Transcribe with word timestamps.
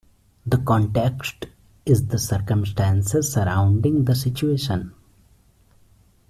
The 0.47 0.57
context 0.57 1.45
is 1.85 2.07
the 2.07 2.17
circumstances 2.17 3.31
surrounding 3.31 4.03
the 4.05 4.15
situation. 4.15 4.95